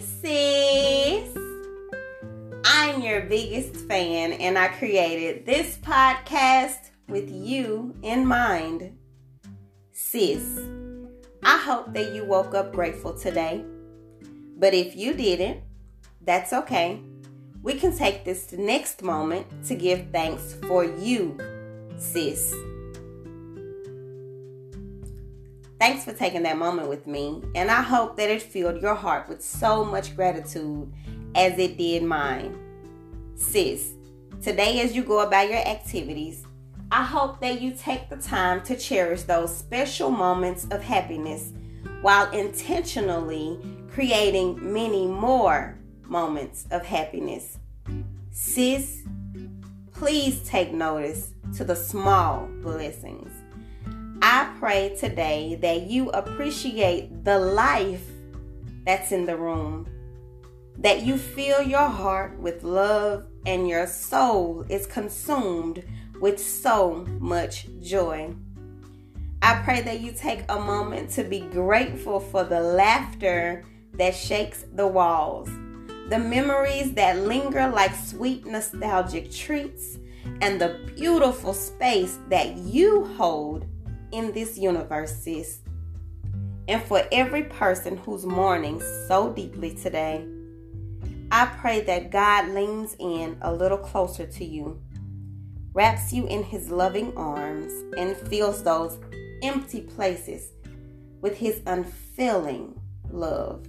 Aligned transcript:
Sis. 0.00 1.36
I'm 2.64 3.02
your 3.02 3.22
biggest 3.22 3.76
fan, 3.86 4.32
and 4.32 4.58
I 4.58 4.68
created 4.68 5.46
this 5.46 5.76
podcast 5.78 6.90
with 7.08 7.30
you 7.30 7.94
in 8.02 8.26
mind. 8.26 8.96
Sis, 9.92 10.60
I 11.42 11.58
hope 11.58 11.92
that 11.94 12.14
you 12.14 12.24
woke 12.24 12.54
up 12.54 12.72
grateful 12.72 13.14
today. 13.14 13.64
But 14.56 14.74
if 14.74 14.96
you 14.96 15.14
didn't, 15.14 15.60
that's 16.22 16.52
okay. 16.52 17.00
We 17.62 17.74
can 17.74 17.96
take 17.96 18.24
this 18.24 18.52
next 18.52 19.02
moment 19.02 19.46
to 19.66 19.74
give 19.74 20.08
thanks 20.12 20.56
for 20.66 20.84
you, 20.84 21.38
sis. 21.98 22.54
Thanks 25.84 26.02
for 26.02 26.14
taking 26.14 26.44
that 26.44 26.56
moment 26.56 26.88
with 26.88 27.06
me, 27.06 27.42
and 27.54 27.70
I 27.70 27.82
hope 27.82 28.16
that 28.16 28.30
it 28.30 28.40
filled 28.40 28.80
your 28.80 28.94
heart 28.94 29.28
with 29.28 29.44
so 29.44 29.84
much 29.84 30.16
gratitude 30.16 30.90
as 31.34 31.58
it 31.58 31.76
did 31.76 32.02
mine. 32.02 32.58
Sis, 33.34 33.92
today 34.40 34.80
as 34.80 34.96
you 34.96 35.04
go 35.04 35.20
about 35.20 35.50
your 35.50 35.58
activities, 35.58 36.46
I 36.90 37.02
hope 37.02 37.38
that 37.42 37.60
you 37.60 37.74
take 37.78 38.08
the 38.08 38.16
time 38.16 38.62
to 38.62 38.78
cherish 38.78 39.24
those 39.24 39.54
special 39.54 40.08
moments 40.08 40.66
of 40.70 40.82
happiness 40.82 41.52
while 42.00 42.30
intentionally 42.30 43.58
creating 43.92 44.72
many 44.72 45.06
more 45.06 45.78
moments 46.06 46.66
of 46.70 46.82
happiness. 46.82 47.58
Sis, 48.30 49.02
please 49.92 50.40
take 50.48 50.72
notice 50.72 51.34
to 51.58 51.62
the 51.62 51.76
small 51.76 52.48
blessings. 52.62 53.43
Pray 54.64 54.96
today 54.98 55.56
that 55.56 55.90
you 55.90 56.08
appreciate 56.12 57.22
the 57.22 57.38
life 57.38 58.06
that's 58.86 59.12
in 59.12 59.26
the 59.26 59.36
room, 59.36 59.86
that 60.78 61.02
you 61.02 61.18
fill 61.18 61.60
your 61.60 61.86
heart 61.86 62.38
with 62.38 62.62
love 62.62 63.26
and 63.44 63.68
your 63.68 63.86
soul 63.86 64.64
is 64.70 64.86
consumed 64.86 65.84
with 66.18 66.40
so 66.40 67.04
much 67.20 67.66
joy. 67.82 68.34
I 69.42 69.60
pray 69.64 69.82
that 69.82 70.00
you 70.00 70.12
take 70.12 70.46
a 70.48 70.58
moment 70.58 71.10
to 71.10 71.24
be 71.24 71.40
grateful 71.40 72.18
for 72.18 72.42
the 72.42 72.60
laughter 72.60 73.66
that 73.98 74.14
shakes 74.14 74.64
the 74.72 74.86
walls, 74.86 75.50
the 76.08 76.18
memories 76.18 76.94
that 76.94 77.18
linger 77.18 77.68
like 77.68 77.94
sweet 77.94 78.46
nostalgic 78.46 79.30
treats, 79.30 79.98
and 80.40 80.58
the 80.58 80.90
beautiful 80.96 81.52
space 81.52 82.18
that 82.30 82.56
you 82.56 83.04
hold 83.18 83.66
in 84.14 84.32
this 84.32 84.56
universe, 84.56 85.14
sis. 85.16 85.58
And 86.68 86.82
for 86.82 87.02
every 87.12 87.42
person 87.42 87.96
who's 87.96 88.24
mourning 88.24 88.80
so 89.08 89.32
deeply 89.32 89.74
today, 89.74 90.26
I 91.30 91.46
pray 91.46 91.80
that 91.82 92.10
God 92.10 92.48
leans 92.50 92.94
in 92.98 93.36
a 93.42 93.52
little 93.52 93.76
closer 93.78 94.24
to 94.26 94.44
you, 94.44 94.80
wraps 95.72 96.12
you 96.12 96.26
in 96.26 96.44
his 96.44 96.70
loving 96.70 97.14
arms, 97.16 97.72
and 97.98 98.16
fills 98.16 98.62
those 98.62 98.98
empty 99.42 99.80
places 99.80 100.52
with 101.20 101.36
his 101.36 101.60
unfailing 101.66 102.80
love. 103.10 103.66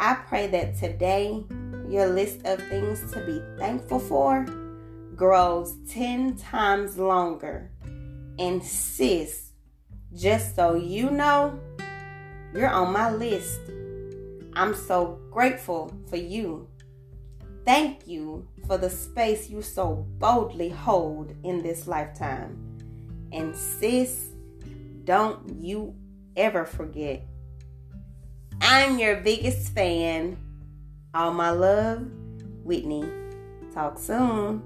I 0.00 0.14
pray 0.14 0.48
that 0.48 0.76
today 0.76 1.44
your 1.88 2.06
list 2.06 2.44
of 2.46 2.58
things 2.68 3.10
to 3.12 3.24
be 3.24 3.42
thankful 3.58 4.00
for 4.00 4.44
grows 5.14 5.76
10 5.88 6.36
times 6.36 6.96
longer. 6.96 7.70
And 8.40 8.64
sis, 8.64 9.52
just 10.14 10.56
so 10.56 10.74
you 10.74 11.10
know, 11.10 11.60
you're 12.54 12.70
on 12.70 12.90
my 12.90 13.10
list. 13.10 13.60
I'm 14.54 14.74
so 14.74 15.20
grateful 15.30 15.92
for 16.08 16.16
you. 16.16 16.66
Thank 17.66 18.08
you 18.08 18.48
for 18.66 18.78
the 18.78 18.88
space 18.88 19.50
you 19.50 19.60
so 19.60 20.06
boldly 20.18 20.70
hold 20.70 21.34
in 21.44 21.62
this 21.62 21.86
lifetime. 21.86 22.56
And 23.30 23.54
sis, 23.54 24.30
don't 25.04 25.60
you 25.60 25.94
ever 26.34 26.64
forget. 26.64 27.26
I'm 28.62 28.98
your 28.98 29.16
biggest 29.16 29.74
fan. 29.74 30.38
All 31.12 31.34
my 31.34 31.50
love, 31.50 32.08
Whitney. 32.64 33.04
Talk 33.74 33.98
soon. 33.98 34.62